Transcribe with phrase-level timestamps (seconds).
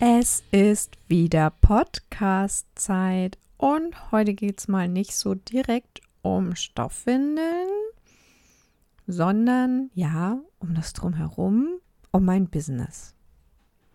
[0.00, 7.66] Es ist wieder Podcast-Zeit und heute geht es mal nicht so direkt um Stoffwindeln,
[9.08, 11.80] sondern ja, um das Drumherum,
[12.12, 13.16] um mein Business.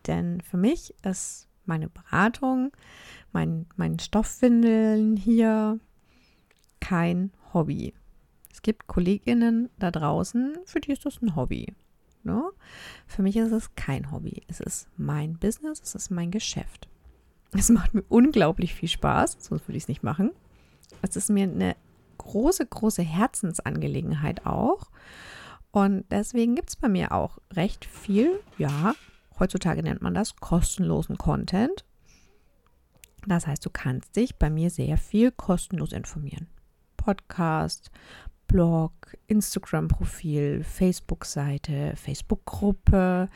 [0.06, 2.76] Denn für mich ist meine Beratung,
[3.32, 5.80] mein, mein Stoffwindeln hier
[6.80, 7.94] kein Hobby.
[8.52, 11.72] Es gibt Kolleginnen da draußen, für die ist das ein Hobby.
[12.24, 12.42] Ne?
[13.06, 14.42] Für mich ist es kein Hobby.
[14.48, 16.88] Es ist mein Business, es ist mein Geschäft.
[17.52, 20.32] Es macht mir unglaublich viel Spaß, sonst würde ich es nicht machen.
[21.02, 21.76] Es ist mir eine
[22.18, 24.90] große, große Herzensangelegenheit auch.
[25.70, 28.94] Und deswegen gibt es bei mir auch recht viel, ja,
[29.38, 31.84] heutzutage nennt man das kostenlosen Content.
[33.26, 36.48] Das heißt, du kannst dich bei mir sehr viel kostenlos informieren.
[36.96, 37.90] Podcast,
[38.46, 43.28] Blog, Instagram-Profil, Facebook-Seite, Facebook-Gruppe,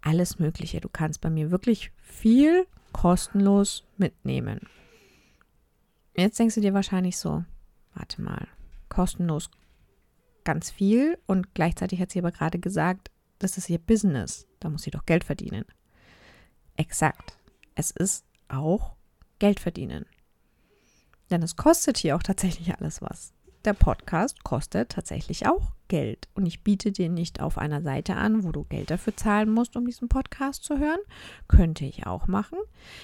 [0.00, 0.80] alles Mögliche.
[0.80, 4.60] Du kannst bei mir wirklich viel kostenlos mitnehmen.
[6.16, 7.44] Jetzt denkst du dir wahrscheinlich so,
[7.94, 8.48] warte mal,
[8.88, 9.50] kostenlos
[10.44, 14.82] ganz viel und gleichzeitig hat sie aber gerade gesagt, das ist ihr Business, da muss
[14.82, 15.64] sie doch Geld verdienen.
[16.76, 17.36] Exakt.
[17.74, 18.96] Es ist auch
[19.38, 20.06] Geld verdienen.
[21.30, 23.35] Denn es kostet hier auch tatsächlich alles was
[23.66, 26.28] der Podcast kostet tatsächlich auch Geld.
[26.34, 29.76] Und ich biete den nicht auf einer Seite an, wo du Geld dafür zahlen musst,
[29.76, 31.00] um diesen Podcast zu hören.
[31.48, 32.58] Könnte ich auch machen.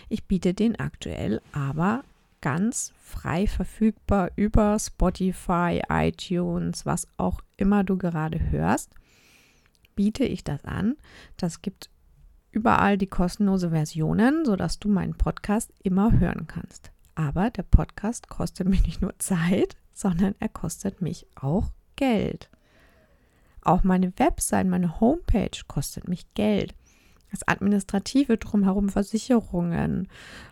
[0.08, 2.04] Ich biete den aktuell aber
[2.40, 8.90] ganz frei verfügbar über Spotify, iTunes, was auch immer du gerade hörst.
[9.94, 10.96] Biete ich das an.
[11.36, 11.90] Das gibt
[12.50, 16.90] überall die kostenlose Versionen, sodass du meinen Podcast immer hören kannst.
[17.14, 22.50] Aber der Podcast kostet mich nicht nur Zeit, sondern er kostet mich auch Geld.
[23.62, 26.74] Auch meine Website, meine Homepage kostet mich Geld.
[27.30, 30.08] Das Administrative drumherum, Versicherungen,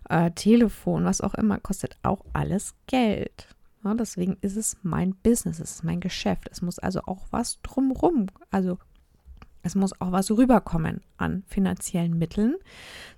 [0.09, 3.49] äh, Telefon, was auch immer, kostet auch alles Geld.
[3.85, 6.49] Ja, deswegen ist es mein Business, es ist mein Geschäft.
[6.51, 8.79] Es muss also auch was drumherum, also
[9.63, 12.57] es muss auch was rüberkommen an finanziellen Mitteln.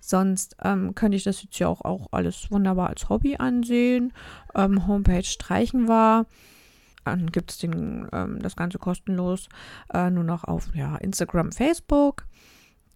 [0.00, 4.12] Sonst ähm, könnte ich das jetzt ja auch, auch alles wunderbar als Hobby ansehen.
[4.54, 6.26] Ähm, Homepage streichen wir.
[7.04, 9.48] Dann gibt es ähm, das Ganze kostenlos
[9.92, 12.26] äh, nur noch auf ja, Instagram, Facebook.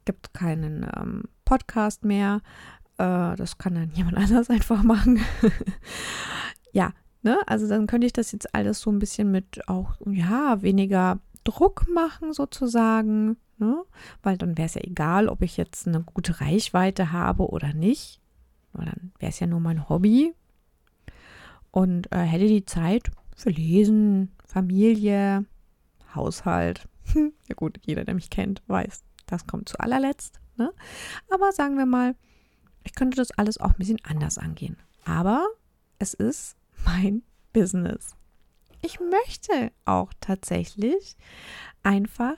[0.04, 2.40] Gibt keinen ähm, Podcast mehr.
[2.98, 5.20] Äh, das kann dann jemand anders einfach machen.
[6.72, 6.92] ja,
[7.22, 7.38] ne?
[7.46, 11.86] Also dann könnte ich das jetzt alles so ein bisschen mit auch, ja, weniger Druck
[11.88, 13.82] machen sozusagen, ne?
[14.22, 18.20] weil dann wäre es ja egal, ob ich jetzt eine gute Reichweite habe oder nicht,
[18.72, 20.34] weil dann wäre es ja nur mein Hobby
[21.70, 25.44] und äh, hätte die Zeit für Lesen, Familie,
[26.14, 26.88] Haushalt.
[27.14, 30.40] ja gut, jeder, der mich kennt, weiß, das kommt zu allerletzt.
[30.56, 30.72] Ne?
[31.30, 32.14] Aber sagen wir mal,
[32.82, 34.78] ich könnte das alles auch ein bisschen anders angehen.
[35.04, 35.46] Aber
[35.98, 38.16] es ist mein Business
[38.86, 41.16] ich möchte auch tatsächlich
[41.82, 42.36] einfach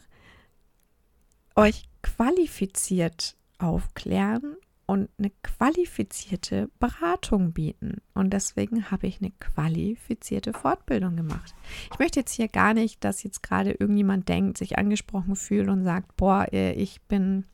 [1.54, 4.56] euch qualifiziert aufklären
[4.86, 8.00] und eine qualifizierte Beratung bieten.
[8.14, 11.54] Und deswegen habe ich eine qualifizierte Fortbildung gemacht.
[11.92, 15.84] Ich möchte jetzt hier gar nicht, dass jetzt gerade irgendjemand denkt, sich angesprochen fühlt und
[15.84, 17.44] sagt, boah, äh, ich bin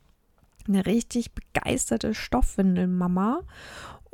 [0.69, 3.41] eine richtig begeisterte Stoffwindelmama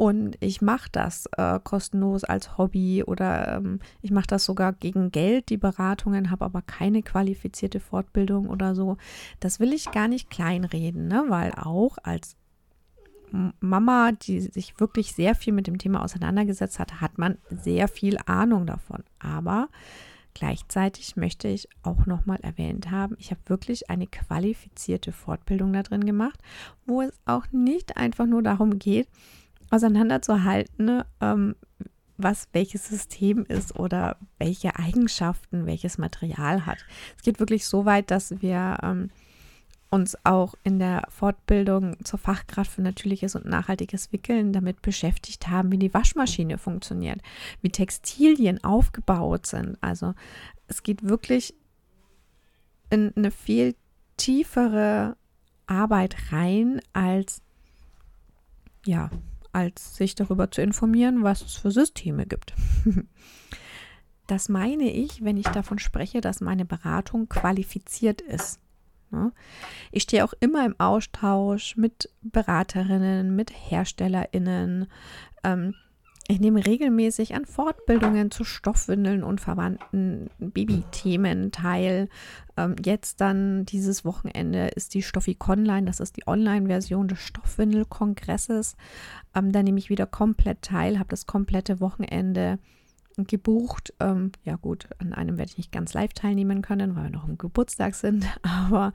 [0.00, 5.10] und ich mache das äh, kostenlos als Hobby oder ähm, ich mache das sogar gegen
[5.10, 8.96] Geld, die Beratungen, habe aber keine qualifizierte Fortbildung oder so.
[9.40, 11.26] Das will ich gar nicht kleinreden, ne?
[11.28, 12.34] weil auch als
[13.60, 18.16] Mama, die sich wirklich sehr viel mit dem Thema auseinandergesetzt hat, hat man sehr viel
[18.24, 19.04] Ahnung davon.
[19.18, 19.68] Aber
[20.32, 26.06] gleichzeitig möchte ich auch nochmal erwähnt haben, ich habe wirklich eine qualifizierte Fortbildung da drin
[26.06, 26.40] gemacht,
[26.86, 29.06] wo es auch nicht einfach nur darum geht,
[29.70, 31.54] auseinanderzuhalten, ähm,
[32.16, 36.78] was welches System ist oder welche Eigenschaften welches Material hat.
[37.16, 39.10] Es geht wirklich so weit, dass wir ähm,
[39.90, 45.72] uns auch in der Fortbildung zur Fachkraft für natürliches und nachhaltiges Wickeln damit beschäftigt haben,
[45.72, 47.20] wie die Waschmaschine funktioniert,
[47.60, 49.78] wie Textilien aufgebaut sind.
[49.80, 50.14] Also
[50.68, 51.54] es geht wirklich
[52.90, 53.74] in eine viel
[54.16, 55.16] tiefere
[55.66, 57.42] Arbeit rein als
[58.84, 59.10] ja
[59.52, 62.54] als sich darüber zu informieren, was es für Systeme gibt.
[64.26, 68.60] das meine ich, wenn ich davon spreche, dass meine Beratung qualifiziert ist.
[69.10, 69.32] Ne?
[69.90, 74.86] Ich stehe auch immer im Austausch mit Beraterinnen, mit Herstellerinnen.
[76.30, 82.08] Ich nehme regelmäßig an Fortbildungen zu Stoffwindeln und verwandten Babythemen teil.
[82.56, 88.76] Ähm, jetzt dann dieses Wochenende ist die Stoffi-Online, das ist die Online-Version des Stoffwindel-Kongresses.
[89.34, 92.60] Ähm, da nehme ich wieder komplett teil, habe das komplette Wochenende
[93.16, 93.92] gebucht.
[93.98, 97.26] Ähm, ja gut, an einem werde ich nicht ganz live teilnehmen können, weil wir noch
[97.26, 98.92] im Geburtstag sind, aber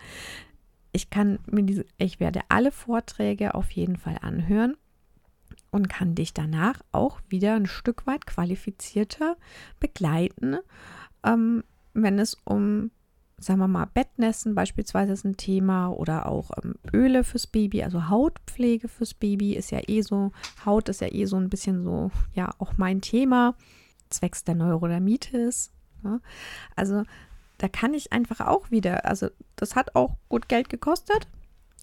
[0.94, 4.78] ich kann mir diese, ich werde alle Vorträge auf jeden Fall anhören
[5.76, 9.36] und kann dich danach auch wieder ein Stück weit qualifizierter
[9.82, 10.56] begleiten,
[11.22, 12.92] ähm, wenn es um
[13.38, 18.08] sagen wir mal, Bettnässen beispielsweise ist ein Thema oder auch ähm, Öle fürs Baby, also
[18.08, 20.32] Hautpflege fürs Baby ist ja eh so,
[20.66, 23.56] Haut ist ja eh so ein bisschen so, ja, auch mein Thema
[24.10, 25.74] zwecks der Neurodermitis.
[26.06, 26.22] Ja.
[26.78, 27.04] Also
[27.58, 29.28] da kann ich einfach auch wieder, also
[29.58, 31.28] das hat auch gut Geld gekostet,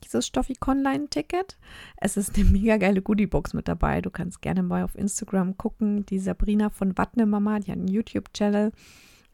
[0.05, 1.59] dieses Stoffi Conline-Ticket.
[1.97, 4.01] Es ist eine mega geile Goodiebox mit dabei.
[4.01, 6.07] Du kannst gerne mal auf Instagram gucken.
[6.07, 8.73] Die Sabrina von Wattne Mama, die hat einen YouTube-Channel.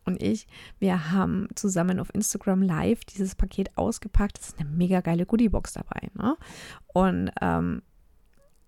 [0.05, 0.47] Und ich,
[0.79, 4.39] wir haben zusammen auf Instagram live dieses Paket ausgepackt.
[4.39, 6.09] Es ist eine mega geile Goodiebox dabei.
[6.15, 6.37] Ne?
[6.95, 7.83] Und ähm,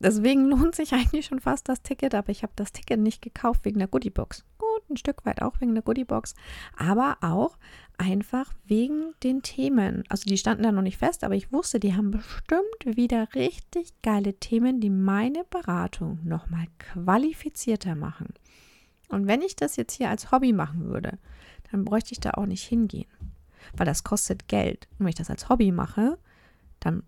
[0.02, 3.64] Deswegen lohnt sich eigentlich schon fast das Ticket, aber ich habe das Ticket nicht gekauft
[3.64, 4.44] wegen der Goodiebox.
[4.58, 6.34] Gut, ein Stück weit auch wegen der Goodiebox,
[6.76, 7.56] aber auch
[8.00, 10.04] einfach wegen den Themen.
[10.08, 13.92] Also die standen da noch nicht fest, aber ich wusste, die haben bestimmt wieder richtig
[14.02, 18.34] geile Themen, die meine Beratung nochmal qualifizierter machen.
[19.08, 21.18] Und wenn ich das jetzt hier als Hobby machen würde,
[21.70, 23.10] dann bräuchte ich da auch nicht hingehen,
[23.76, 24.88] weil das kostet Geld.
[24.92, 26.18] Und wenn ich das als Hobby mache,
[26.80, 27.02] dann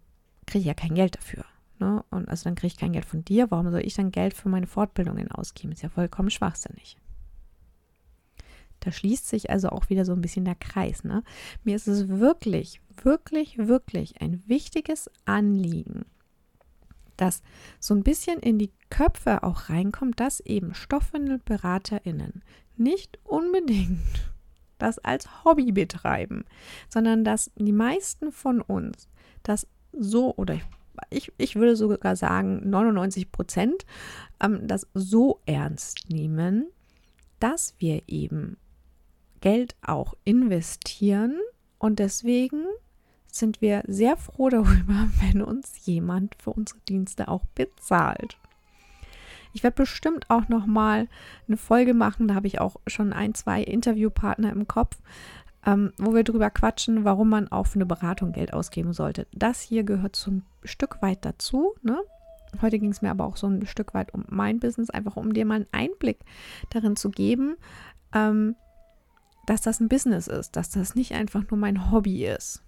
[0.46, 1.44] kriege ich ja kein Geld dafür.
[1.78, 2.04] Ne?
[2.10, 3.50] Und also dann kriege ich kein Geld von dir.
[3.50, 5.72] Warum soll ich dann Geld für meine Fortbildungen ausgeben?
[5.72, 6.96] Ist ja vollkommen schwachsinnig.
[8.82, 11.04] Da schließt sich also auch wieder so ein bisschen der Kreis.
[11.04, 11.22] Ne?
[11.62, 16.04] Mir ist es wirklich, wirklich, wirklich ein wichtiges Anliegen,
[17.16, 17.42] dass
[17.78, 22.42] so ein bisschen in die Köpfe auch reinkommt, dass eben StoffwindelberaterInnen
[22.76, 24.00] nicht unbedingt
[24.78, 26.44] das als Hobby betreiben,
[26.88, 29.08] sondern dass die meisten von uns
[29.44, 33.86] das so, oder ich ich, würde sogar sagen, 99 Prozent
[34.42, 36.66] ähm, das so ernst nehmen,
[37.38, 38.56] dass wir eben
[39.42, 41.38] Geld auch investieren
[41.78, 42.64] und deswegen
[43.26, 48.38] sind wir sehr froh darüber, wenn uns jemand für unsere Dienste auch bezahlt.
[49.52, 51.08] Ich werde bestimmt auch noch mal
[51.46, 54.96] eine Folge machen, da habe ich auch schon ein, zwei Interviewpartner im Kopf,
[55.66, 59.26] ähm, wo wir drüber quatschen, warum man auch für eine Beratung Geld ausgeben sollte.
[59.32, 61.74] Das hier gehört zum Stück weit dazu.
[61.82, 62.00] Ne?
[62.60, 65.34] Heute ging es mir aber auch so ein Stück weit um mein Business, einfach um
[65.34, 66.20] dir mal einen Einblick
[66.70, 67.56] darin zu geben,
[68.14, 68.56] ähm,
[69.46, 72.62] dass das ein Business ist, dass das nicht einfach nur mein Hobby ist.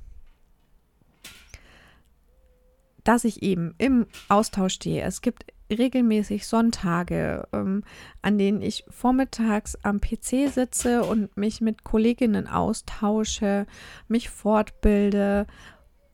[3.05, 5.03] Dass ich eben im Austausch stehe.
[5.03, 7.85] Es gibt regelmäßig Sonntage, ähm,
[8.23, 13.67] an denen ich vormittags am PC sitze und mich mit Kolleginnen austausche,
[14.09, 15.47] mich fortbilde,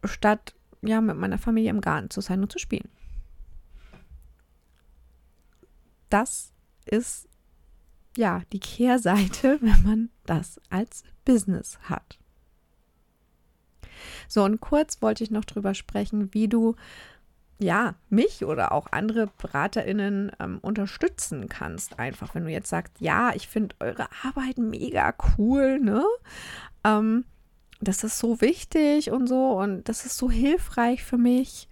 [0.05, 2.89] statt ja mit meiner Familie im Garten zu sein und zu spielen.
[6.09, 6.53] Das
[6.87, 7.30] ist
[8.17, 12.19] ja die Kehrseite, wenn man das als Business hat.
[14.29, 16.77] So, und kurz wollte ich noch drüber sprechen, wie du
[17.61, 21.99] ja, mich oder auch andere BeraterInnen ähm, unterstützen kannst.
[21.99, 26.03] Einfach, wenn du jetzt sagst, ja, ich finde eure Arbeit mega cool, ne?
[26.85, 27.25] Ähm,
[27.81, 31.69] das ist so wichtig und so und das ist so hilfreich für mich,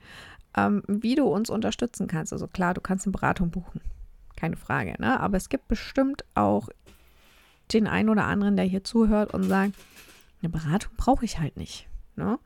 [0.57, 2.33] ähm, wie du uns unterstützen kannst.
[2.35, 3.81] Also klar, du kannst eine Beratung buchen,
[4.39, 5.21] keine Frage, ne?
[5.21, 6.69] Aber es gibt bestimmt auch
[7.73, 9.75] den einen oder anderen, der hier zuhört und sagt,
[10.41, 11.89] eine Beratung brauche ich halt nicht.
[12.17, 12.39] Ne?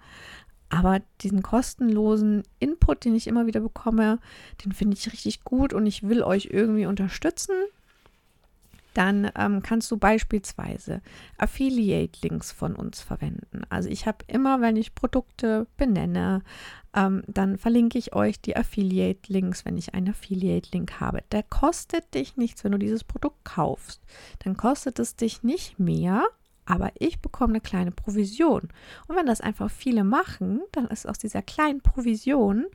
[0.68, 4.18] Aber diesen kostenlosen Input, den ich immer wieder bekomme,
[4.64, 7.54] den finde ich richtig gut und ich will euch irgendwie unterstützen.
[8.94, 11.00] Dann ähm, kannst du beispielsweise
[11.38, 13.62] Affiliate-Links von uns verwenden.
[13.68, 16.42] Also ich habe immer, wenn ich Produkte benenne,
[16.94, 21.22] ähm, dann verlinke ich euch die Affiliate-Links, wenn ich einen Affiliate-Link habe.
[21.32, 24.02] Der kostet dich nichts, wenn du dieses Produkt kaufst.
[24.40, 26.24] Dann kostet es dich nicht mehr,
[26.66, 28.68] aber ich bekomme eine kleine Provision.
[29.08, 32.66] Und wenn das einfach viele machen, dann ist aus dieser kleinen Provision,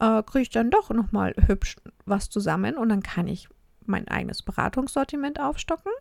[0.00, 3.48] äh, kriege ich dann doch nochmal hübsch was zusammen und dann kann ich
[3.88, 5.92] mein eigenes Beratungssortiment aufstocken.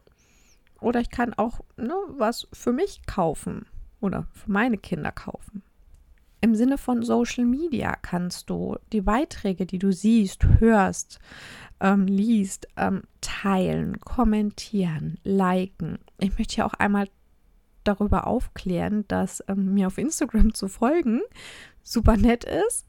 [0.80, 3.66] Oder ich kann auch ne, was für mich kaufen
[4.00, 5.64] oder für meine Kinder kaufen.
[6.44, 11.20] Im Sinne von Social Media kannst du die Beiträge, die du siehst, hörst,
[11.80, 16.00] ähm, liest, ähm, teilen, kommentieren, liken.
[16.18, 17.08] Ich möchte ja auch einmal
[17.84, 21.22] darüber aufklären, dass ähm, mir auf Instagram zu folgen
[21.84, 22.88] super nett ist.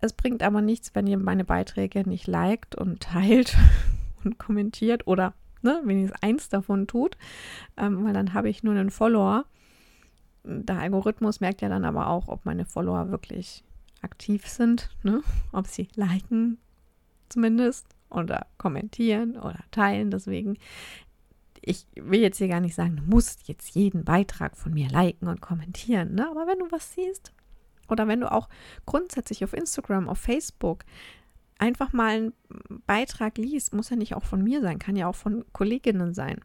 [0.00, 3.56] Es bringt aber nichts, wenn ihr meine Beiträge nicht liked und teilt
[4.24, 7.16] und kommentiert oder ne, wenigstens eins davon tut,
[7.76, 9.44] ähm, weil dann habe ich nur einen Follower.
[10.44, 13.64] Der Algorithmus merkt ja dann aber auch, ob meine Follower wirklich
[14.02, 15.22] aktiv sind, ne?
[15.52, 16.58] ob sie liken
[17.30, 20.10] zumindest oder kommentieren oder teilen.
[20.10, 20.58] Deswegen,
[21.62, 25.28] ich will jetzt hier gar nicht sagen, du musst jetzt jeden Beitrag von mir liken
[25.28, 26.28] und kommentieren, ne?
[26.30, 27.32] aber wenn du was siehst
[27.88, 28.48] oder wenn du auch
[28.86, 30.84] grundsätzlich auf Instagram, auf Facebook
[31.58, 32.32] einfach mal einen
[32.86, 36.40] Beitrag liest, muss ja nicht auch von mir sein, kann ja auch von Kolleginnen sein.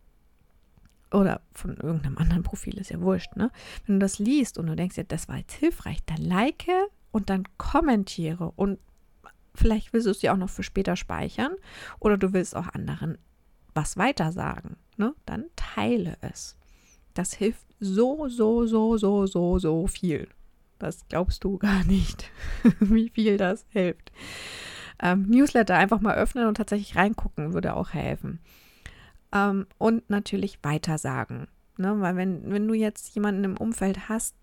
[1.12, 3.51] Oder von irgendeinem anderen Profil, ist ja wurscht, ne?
[3.86, 6.68] Wenn du das liest und du denkst, ja, das war jetzt hilfreich, dann like
[7.12, 8.80] und dann kommentiere und
[9.56, 11.54] vielleicht willst du es dir auch noch für später speichern
[12.00, 13.18] oder du willst auch anderen
[13.74, 15.13] was weiter sagen, ne?
[15.25, 16.58] Dann teile es.
[17.13, 20.28] Das hilft so, so, so, so, so, so viel.
[20.80, 22.32] Das glaubst du gar nicht,
[22.80, 24.12] wie viel das hilft.
[25.01, 28.39] Ähm, Newsletter einfach mal öffnen und tatsächlich reingucken würde auch helfen.
[29.34, 31.48] Ähm, und natürlich weitersagen.
[31.77, 32.00] Ne?
[32.00, 34.36] Weil wenn, wenn du jetzt jemanden im Umfeld hast,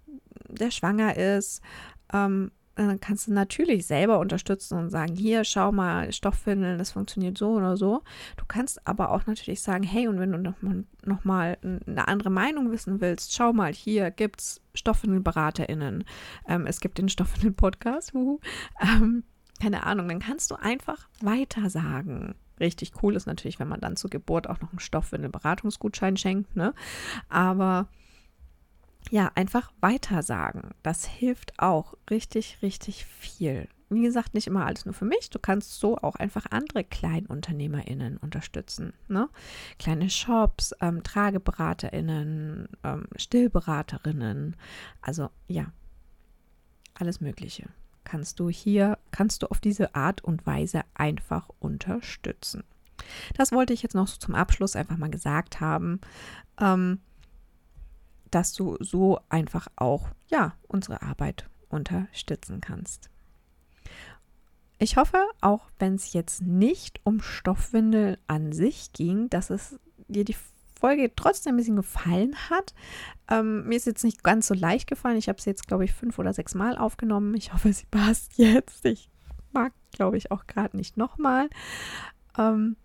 [0.49, 1.63] der schwanger ist,
[2.13, 7.39] ähm, dann kannst du natürlich selber unterstützen und sagen, hier, schau mal, Stoffwindeln, das funktioniert
[7.39, 8.03] so oder so.
[8.37, 12.07] Du kannst aber auch natürlich sagen, hey, und wenn du noch mal, noch mal eine
[12.07, 16.05] andere Meinung wissen willst, schau mal, hier gibt es StoffwindelberaterInnen.
[16.47, 18.13] Ähm, es gibt den Stoffwindel-Podcast,
[18.81, 19.25] ähm,
[19.61, 22.35] keine Ahnung, dann kannst du einfach weiter sagen.
[22.59, 26.75] Richtig cool ist natürlich, wenn man dann zur Geburt auch noch einen Stoffwindel-Beratungsgutschein schenkt, ne?
[27.29, 27.89] Aber
[29.11, 30.71] ja, einfach weiter sagen.
[30.83, 33.69] Das hilft auch richtig, richtig viel.
[33.89, 35.31] Wie gesagt, nicht immer alles nur für mich.
[35.31, 38.95] Du kannst so auch einfach andere KleinunternehmerInnen unterstützen.
[39.07, 39.29] Ne?
[39.79, 44.57] Kleine Shops, ähm, TrageberaterInnen, ähm, Stillberaterinnen.
[45.03, 45.67] Also ja,
[46.95, 47.69] alles Mögliche
[48.07, 52.65] kannst du hier, kannst du auf diese Art und Weise einfach unterstützen.
[53.35, 56.01] Das wollte ich jetzt noch so zum Abschluss einfach mal gesagt haben,
[56.59, 57.01] ähm,
[58.31, 63.11] dass du so einfach auch, ja, unsere Arbeit unterstützen kannst.
[64.79, 70.25] Ich hoffe, auch wenn es jetzt nicht um Stoffwindel an sich ging, dass es dir
[70.25, 70.37] die
[70.79, 72.75] Folge trotzdem ein bisschen gefallen hat.
[73.31, 75.17] Ähm, mir ist jetzt nicht ganz so leicht gefallen.
[75.17, 77.35] Ich habe sie jetzt, glaube ich, fünf oder sechs Mal aufgenommen.
[77.35, 78.85] Ich hoffe, sie passt jetzt.
[78.85, 79.11] Ich
[79.53, 81.49] mag, glaube ich, auch gerade nicht nochmal.
[82.39, 82.77] Ähm,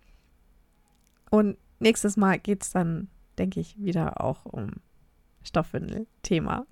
[1.30, 3.08] und nächstes Mal geht es dann,
[3.38, 4.72] denke ich, wieder auch um
[5.44, 6.66] Stoffwindel-Thema.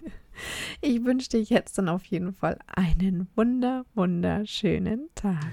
[0.80, 5.52] ich wünsche dir jetzt dann auf jeden Fall einen wunder, wunderschönen Tag